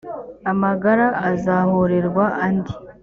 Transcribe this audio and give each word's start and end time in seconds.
amagara 0.51 1.05
azahorwe 1.29 2.21
andi, 2.45 2.73